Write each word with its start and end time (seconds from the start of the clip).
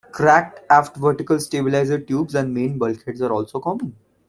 Cracked 0.11 0.61
aft 0.67 0.95
vertical 0.95 1.39
stabilizer 1.39 1.99
tubes 2.03 2.33
and 2.33 2.51
main 2.51 2.79
bulkheads 2.79 3.21
are 3.21 3.31
also 3.31 3.59
common. 3.59 3.95